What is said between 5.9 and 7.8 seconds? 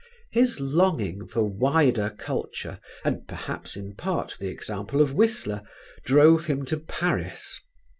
drove him to Paris.